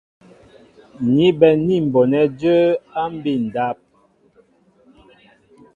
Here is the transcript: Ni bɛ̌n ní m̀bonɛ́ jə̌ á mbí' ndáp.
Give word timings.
Ni 1.13 1.27
bɛ̌n 1.39 1.55
ní 1.65 1.75
m̀bonɛ́ 1.85 2.23
jə̌ 2.39 2.57
á 2.99 3.03
mbí' 3.13 3.41
ndáp. 3.45 3.77